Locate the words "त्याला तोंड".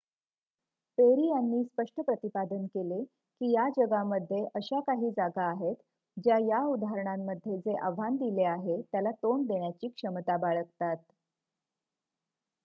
8.81-9.47